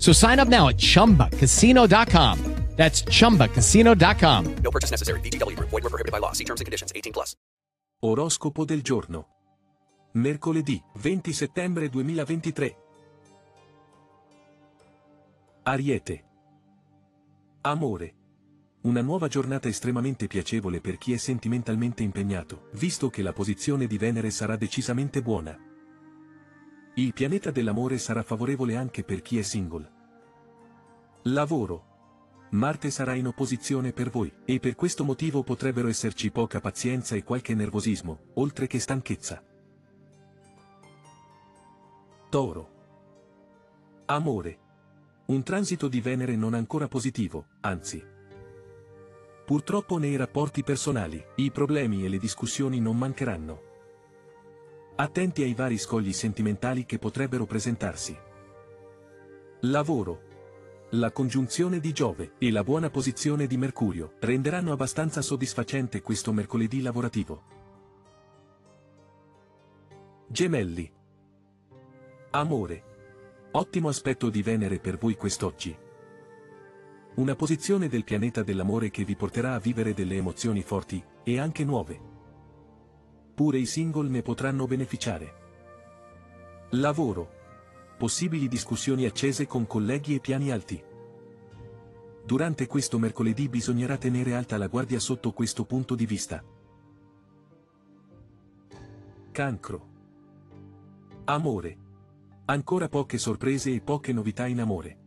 So 0.00 0.12
sign 0.12 0.40
up 0.40 0.48
now 0.48 0.68
at 0.68 0.76
chumbacasino.com. 0.76 2.38
That's 2.76 3.02
chumbacasino.com. 3.04 4.54
No 4.62 4.70
purchase 4.70 4.90
necessary. 4.90 5.20
BGW. 5.20 5.58
Void 5.58 5.82
were 5.82 5.90
prohibited 5.90 6.12
by 6.12 6.18
law. 6.18 6.32
See 6.32 6.44
terms 6.44 6.60
and 6.60 6.66
conditions 6.66 6.92
18 6.94 7.12
plus. 7.12 7.34
Oroscopo 8.00 8.64
del 8.64 8.80
giorno. 8.80 9.26
Mercoledì 10.12 10.82
20 10.94 11.32
settembre 11.34 11.90
2023. 11.90 12.76
Ariete. 15.64 16.24
Amore. 17.60 18.14
Una 18.82 19.02
nuova 19.02 19.28
giornata 19.28 19.68
estremamente 19.68 20.26
piacevole 20.26 20.80
per 20.80 20.96
chi 20.96 21.12
è 21.12 21.18
sentimentalmente 21.18 22.02
impegnato, 22.02 22.68
visto 22.72 23.10
che 23.10 23.20
la 23.20 23.34
posizione 23.34 23.86
di 23.86 23.98
Venere 23.98 24.30
sarà 24.30 24.56
decisamente 24.56 25.20
buona. 25.20 25.69
Il 27.00 27.14
pianeta 27.14 27.50
dell'amore 27.50 27.96
sarà 27.96 28.22
favorevole 28.22 28.76
anche 28.76 29.04
per 29.04 29.22
chi 29.22 29.38
è 29.38 29.42
single. 29.42 29.90
Lavoro. 31.22 31.86
Marte 32.50 32.90
sarà 32.90 33.14
in 33.14 33.26
opposizione 33.26 33.94
per 33.94 34.10
voi, 34.10 34.30
e 34.44 34.60
per 34.60 34.74
questo 34.74 35.02
motivo 35.02 35.42
potrebbero 35.42 35.88
esserci 35.88 36.30
poca 36.30 36.60
pazienza 36.60 37.16
e 37.16 37.24
qualche 37.24 37.54
nervosismo, 37.54 38.32
oltre 38.34 38.66
che 38.66 38.78
stanchezza. 38.78 39.42
Toro. 42.28 42.70
Amore. 44.04 44.58
Un 45.28 45.42
transito 45.42 45.88
di 45.88 46.02
Venere 46.02 46.36
non 46.36 46.52
ancora 46.52 46.86
positivo, 46.86 47.46
anzi. 47.60 48.04
Purtroppo 49.46 49.96
nei 49.96 50.16
rapporti 50.16 50.62
personali, 50.62 51.24
i 51.36 51.50
problemi 51.50 52.04
e 52.04 52.10
le 52.10 52.18
discussioni 52.18 52.78
non 52.78 52.98
mancheranno. 52.98 53.69
Attenti 55.00 55.42
ai 55.42 55.54
vari 55.54 55.78
scogli 55.78 56.12
sentimentali 56.12 56.84
che 56.84 56.98
potrebbero 56.98 57.46
presentarsi. 57.46 58.14
Lavoro. 59.60 60.88
La 60.90 61.10
congiunzione 61.10 61.80
di 61.80 61.94
Giove 61.94 62.32
e 62.36 62.50
la 62.50 62.62
buona 62.62 62.90
posizione 62.90 63.46
di 63.46 63.56
Mercurio 63.56 64.16
renderanno 64.20 64.72
abbastanza 64.72 65.22
soddisfacente 65.22 66.02
questo 66.02 66.34
mercoledì 66.34 66.82
lavorativo. 66.82 67.42
Gemelli. 70.28 70.92
Amore. 72.32 72.84
Ottimo 73.52 73.88
aspetto 73.88 74.28
di 74.28 74.42
Venere 74.42 74.80
per 74.80 74.98
voi 74.98 75.16
quest'oggi. 75.16 75.74
Una 77.14 77.34
posizione 77.34 77.88
del 77.88 78.04
pianeta 78.04 78.42
dell'amore 78.42 78.90
che 78.90 79.04
vi 79.04 79.16
porterà 79.16 79.54
a 79.54 79.60
vivere 79.60 79.94
delle 79.94 80.16
emozioni 80.16 80.60
forti, 80.60 81.02
e 81.24 81.38
anche 81.38 81.64
nuove. 81.64 82.18
Pure 83.40 83.56
i 83.56 83.64
single 83.64 84.10
ne 84.10 84.20
potranno 84.20 84.66
beneficiare. 84.66 85.32
Lavoro. 86.72 87.30
Possibili 87.96 88.48
discussioni 88.48 89.06
accese 89.06 89.46
con 89.46 89.66
colleghi 89.66 90.14
e 90.14 90.20
piani 90.20 90.50
alti. 90.50 90.78
Durante 92.22 92.66
questo 92.66 92.98
mercoledì 92.98 93.48
bisognerà 93.48 93.96
tenere 93.96 94.34
alta 94.34 94.58
la 94.58 94.66
guardia 94.66 95.00
sotto 95.00 95.32
questo 95.32 95.64
punto 95.64 95.94
di 95.94 96.04
vista. 96.04 96.44
Cancro. 99.30 99.88
Amore. 101.24 101.78
Ancora 102.44 102.90
poche 102.90 103.16
sorprese 103.16 103.72
e 103.72 103.80
poche 103.80 104.12
novità 104.12 104.46
in 104.48 104.60
amore. 104.60 104.98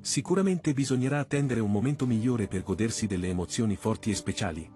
Sicuramente 0.00 0.72
bisognerà 0.72 1.18
attendere 1.18 1.60
un 1.60 1.70
momento 1.70 2.06
migliore 2.06 2.48
per 2.48 2.62
godersi 2.62 3.06
delle 3.06 3.28
emozioni 3.28 3.76
forti 3.76 4.08
e 4.08 4.14
speciali. 4.14 4.72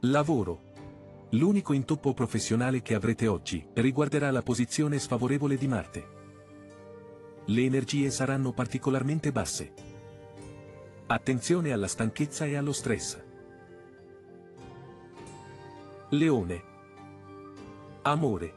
Lavoro. 0.00 0.65
L'unico 1.30 1.72
intoppo 1.72 2.14
professionale 2.14 2.82
che 2.82 2.94
avrete 2.94 3.26
oggi 3.26 3.66
riguarderà 3.74 4.30
la 4.30 4.42
posizione 4.42 5.00
sfavorevole 5.00 5.56
di 5.56 5.66
Marte. 5.66 6.06
Le 7.46 7.64
energie 7.64 8.10
saranno 8.10 8.52
particolarmente 8.52 9.32
basse. 9.32 9.72
Attenzione 11.06 11.72
alla 11.72 11.88
stanchezza 11.88 12.44
e 12.44 12.54
allo 12.54 12.72
stress. 12.72 13.20
Leone. 16.10 16.62
Amore. 18.02 18.54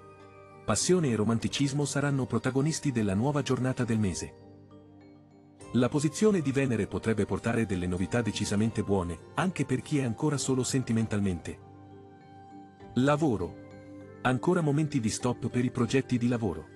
Passione 0.64 1.10
e 1.10 1.16
romanticismo 1.16 1.86
saranno 1.86 2.28
protagonisti 2.28 2.92
della 2.92 3.16
nuova 3.16 3.42
giornata 3.42 3.84
del 3.84 3.98
mese. 3.98 4.34
La 5.74 5.90
posizione 5.90 6.42
di 6.42 6.52
Venere 6.52 6.86
potrebbe 6.86 7.26
portare 7.26 7.66
delle 7.66 7.88
novità 7.88 8.22
decisamente 8.22 8.84
buone, 8.84 9.18
anche 9.36 9.66
per 9.66 9.82
chi 9.82 9.98
è 9.98 10.04
ancora 10.04 10.38
solo 10.38 10.64
sentimentalmente. 10.64 11.69
Lavoro. 13.02 13.56
Ancora 14.24 14.60
momenti 14.60 15.00
di 15.00 15.10
stop 15.10 15.48
per 15.48 15.64
i 15.64 15.72
progetti 15.72 16.18
di 16.18 16.28
lavoro. 16.28 16.68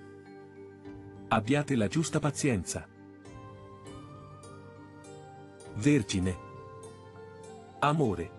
Abbiate 1.28 1.76
la 1.76 1.86
giusta 1.86 2.18
pazienza. 2.18 2.88
Vergine. 5.74 6.36
Amore. 7.80 8.30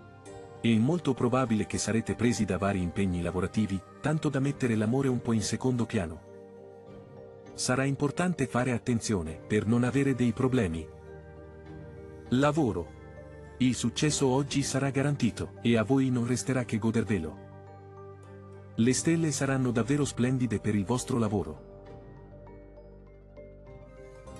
È 0.61 0.75
molto 0.77 1.13
probabile 1.13 1.67
che 1.67 1.77
sarete 1.77 2.15
presi 2.15 2.43
da 2.43 2.57
vari 2.57 2.81
impegni 2.81 3.21
lavorativi, 3.21 3.79
tanto 4.01 4.29
da 4.29 4.39
mettere 4.39 4.73
l'amore 4.73 5.07
un 5.07 5.21
po' 5.21 5.33
in 5.33 5.43
secondo 5.43 5.85
piano. 5.85 6.21
Sarà 7.53 7.83
importante 7.83 8.47
fare 8.47 8.71
attenzione 8.71 9.39
per 9.45 9.67
non 9.67 9.83
avere 9.83 10.15
dei 10.15 10.31
problemi. 10.31 10.87
Lavoro. 12.29 12.93
Il 13.59 13.75
successo 13.75 14.25
oggi 14.27 14.63
sarà 14.63 14.89
garantito 14.89 15.51
e 15.61 15.77
a 15.77 15.83
voi 15.83 16.09
non 16.09 16.25
resterà 16.25 16.65
che 16.65 16.79
godervelo. 16.79 17.44
Le 18.77 18.93
stelle 18.93 19.31
saranno 19.31 19.71
davvero 19.71 20.03
splendide 20.03 20.59
per 20.59 20.75
il 20.75 20.83
vostro 20.83 21.17
lavoro. 21.17 21.73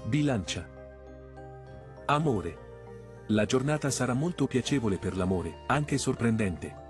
Bilancia. 0.07 0.68
Amore. 2.07 2.63
La 3.28 3.46
giornata 3.46 3.90
sarà 3.90 4.13
molto 4.13 4.46
piacevole 4.46 4.97
per 4.97 5.16
l'amore, 5.16 5.63
anche 5.68 5.97
sorprendente. 5.97 6.84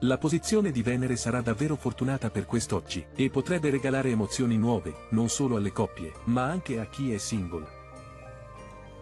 La 0.00 0.16
posizione 0.16 0.70
di 0.70 0.82
Venere 0.82 1.16
sarà 1.16 1.42
davvero 1.42 1.76
fortunata 1.76 2.30
per 2.30 2.46
quest'oggi, 2.46 3.04
e 3.14 3.28
potrebbe 3.28 3.68
regalare 3.68 4.08
emozioni 4.08 4.56
nuove, 4.56 4.94
non 5.10 5.28
solo 5.28 5.56
alle 5.56 5.72
coppie, 5.72 6.10
ma 6.24 6.44
anche 6.44 6.80
a 6.80 6.86
chi 6.86 7.12
è 7.12 7.18
single. 7.18 7.66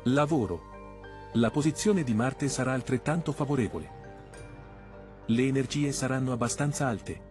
Lavoro. 0.07 0.71
La 1.35 1.51
posizione 1.51 2.03
di 2.03 2.15
Marte 2.15 2.49
sarà 2.49 2.73
altrettanto 2.73 3.31
favorevole. 3.31 4.01
Le 5.27 5.47
energie 5.47 5.93
saranno 5.93 6.33
abbastanza 6.33 6.89
alte. 6.89 7.31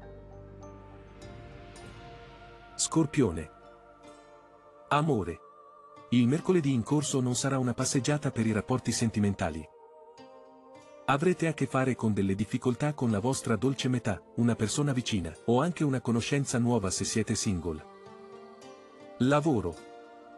Scorpione. 2.75 3.49
Amore. 4.87 5.39
Il 6.11 6.25
mercoledì 6.25 6.71
in 6.71 6.83
corso 6.83 7.19
non 7.19 7.35
sarà 7.35 7.59
una 7.59 7.73
passeggiata 7.73 8.31
per 8.31 8.45
i 8.47 8.53
rapporti 8.53 8.93
sentimentali. 8.93 9.61
Avrete 11.05 11.47
a 11.47 11.53
che 11.53 11.65
fare 11.65 11.95
con 11.95 12.13
delle 12.13 12.33
difficoltà 12.33 12.93
con 12.93 13.11
la 13.11 13.19
vostra 13.19 13.57
dolce 13.57 13.89
metà, 13.89 14.23
una 14.35 14.55
persona 14.55 14.93
vicina, 14.93 15.35
o 15.47 15.61
anche 15.61 15.83
una 15.83 15.99
conoscenza 15.99 16.57
nuova 16.59 16.89
se 16.91 17.03
siete 17.03 17.35
single. 17.35 17.85
Lavoro. 19.17 19.75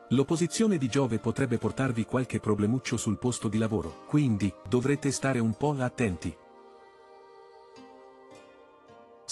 L'opposizione 0.10 0.80
di 0.80 0.88
Giove 0.90 1.20
potrebbe 1.20 1.60
portarvi 1.60 2.06
qualche 2.06 2.40
problemuccio 2.40 2.98
sul 2.98 3.20
posto 3.20 3.48
di 3.48 3.60
lavoro, 3.60 4.06
quindi 4.08 4.52
dovrete 4.68 5.12
stare 5.12 5.38
un 5.38 5.54
po' 5.54 5.76
attenti. 5.78 6.36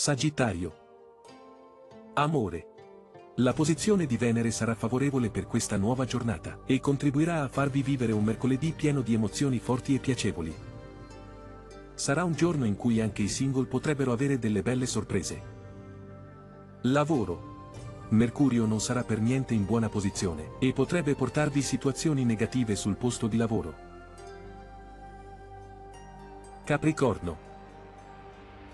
Sagittario. 0.01 0.73
Amore. 2.15 2.65
La 3.35 3.53
posizione 3.53 4.07
di 4.07 4.17
Venere 4.17 4.49
sarà 4.49 4.73
favorevole 4.73 5.29
per 5.29 5.45
questa 5.45 5.77
nuova 5.77 6.05
giornata 6.05 6.61
e 6.65 6.79
contribuirà 6.79 7.43
a 7.43 7.47
farvi 7.47 7.83
vivere 7.83 8.11
un 8.11 8.23
mercoledì 8.23 8.71
pieno 8.71 9.01
di 9.01 9.13
emozioni 9.13 9.59
forti 9.59 9.93
e 9.93 9.99
piacevoli. 9.99 10.51
Sarà 11.93 12.23
un 12.23 12.33
giorno 12.33 12.65
in 12.65 12.77
cui 12.77 12.99
anche 12.99 13.21
i 13.21 13.27
single 13.27 13.67
potrebbero 13.67 14.11
avere 14.11 14.39
delle 14.39 14.63
belle 14.63 14.87
sorprese. 14.87 15.41
Lavoro. 16.81 17.69
Mercurio 18.09 18.65
non 18.65 18.81
sarà 18.81 19.03
per 19.03 19.19
niente 19.19 19.53
in 19.53 19.65
buona 19.65 19.87
posizione 19.87 20.53
e 20.57 20.73
potrebbe 20.73 21.13
portarvi 21.13 21.61
situazioni 21.61 22.25
negative 22.25 22.75
sul 22.75 22.95
posto 22.95 23.27
di 23.27 23.37
lavoro. 23.37 23.75
Capricorno. 26.63 27.37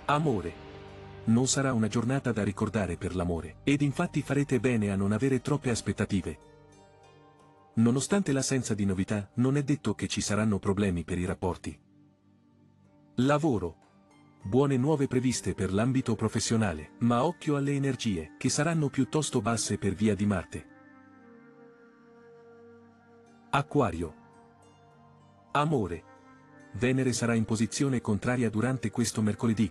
Amore. 0.05 0.66
Non 1.27 1.47
sarà 1.47 1.73
una 1.73 1.87
giornata 1.87 2.31
da 2.31 2.43
ricordare 2.43 2.95
per 2.95 3.15
l'amore, 3.15 3.57
ed 3.63 3.81
infatti 3.81 4.21
farete 4.21 4.59
bene 4.59 4.91
a 4.91 4.95
non 4.95 5.11
avere 5.11 5.41
troppe 5.41 5.69
aspettative. 5.69 6.39
Nonostante 7.75 8.31
l'assenza 8.31 8.73
di 8.73 8.85
novità, 8.85 9.29
non 9.35 9.57
è 9.57 9.63
detto 9.63 9.93
che 9.93 10.07
ci 10.07 10.21
saranno 10.21 10.57
problemi 10.57 11.03
per 11.03 11.17
i 11.17 11.25
rapporti. 11.25 11.77
Lavoro. 13.15 13.85
Buone 14.41 14.77
nuove 14.77 15.07
previste 15.07 15.53
per 15.53 15.73
l'ambito 15.73 16.15
professionale, 16.15 16.91
ma 16.99 17.25
occhio 17.25 17.57
alle 17.57 17.73
energie, 17.73 18.35
che 18.37 18.47
saranno 18.47 18.89
piuttosto 18.89 19.41
basse 19.41 19.77
per 19.77 19.93
via 19.95 20.15
di 20.15 20.25
Marte. 20.25 20.65
Acquario. 23.49 24.15
Amore. 25.51 26.03
Venere 26.73 27.11
sarà 27.11 27.33
in 27.33 27.43
posizione 27.43 27.99
contraria 27.99 28.49
durante 28.49 28.91
questo 28.91 29.21
mercoledì. 29.21 29.69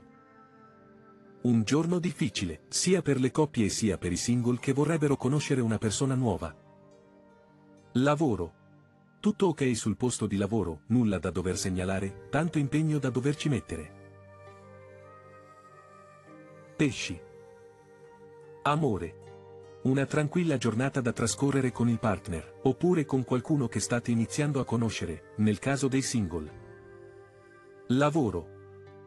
Un 1.43 1.63
giorno 1.63 1.99
difficile, 1.99 2.63
sia 2.69 3.03
per 3.03 3.21
le 3.21 3.31
coppie 3.31 3.69
sia 3.69 3.99
per 3.99 4.11
i 4.11 4.17
single 4.17 4.59
che 4.59 4.73
vorrebbero 4.73 5.17
conoscere 5.17 5.61
una 5.61 5.79
persona 5.79 6.15
nuova. 6.15 6.55
Lavoro. 7.93 8.55
Tutto 9.21 9.47
ok 9.47 9.77
sul 9.77 9.97
posto 9.97 10.27
di 10.27 10.37
lavoro, 10.37 10.83
nulla 10.87 11.19
da 11.19 11.31
dover 11.31 11.57
segnalare, 11.57 12.29
tanto 12.31 12.59
impegno 12.59 12.99
da 12.99 13.11
doverci 13.11 13.49
mettere. 13.49 13.95
Pesci. 16.77 17.19
Amore. 18.63 19.25
Una 19.83 20.05
tranquilla 20.05 20.57
giornata 20.57 21.01
da 21.01 21.13
trascorrere 21.13 21.71
con 21.71 21.89
il 21.89 22.01
partner, 22.01 22.61
oppure 22.63 23.05
con 23.05 23.25
qualcuno 23.25 23.69
che 23.69 23.79
state 23.79 24.11
iniziando 24.11 24.59
a 24.59 24.65
conoscere, 24.65 25.33
nel 25.37 25.61
caso 25.61 25.87
dei 25.87 26.03
single. 26.03 26.65
Lavoro. 27.89 28.56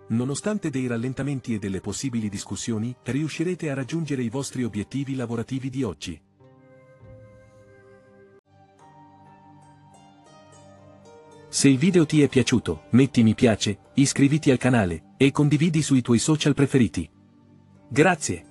Nonostante 0.09 0.69
dei 0.69 0.87
rallentamenti 0.87 1.53
e 1.53 1.59
delle 1.59 1.81
possibili 1.81 2.29
discussioni, 2.29 2.95
riuscirete 3.03 3.69
a 3.69 3.75
raggiungere 3.75 4.23
i 4.23 4.29
vostri 4.29 4.63
obiettivi 4.63 5.15
lavorativi 5.15 5.69
di 5.69 5.83
oggi. 5.83 6.19
Se 11.47 11.67
il 11.67 11.77
video 11.77 12.05
ti 12.05 12.21
è 12.21 12.27
piaciuto, 12.27 12.83
metti 12.91 13.21
mi 13.21 13.35
piace, 13.35 13.79
iscriviti 13.95 14.49
al 14.49 14.57
canale, 14.57 15.13
e 15.17 15.31
condividi 15.31 15.81
sui 15.81 16.01
tuoi 16.01 16.19
social 16.19 16.53
preferiti. 16.53 17.09
Grazie. 17.87 18.48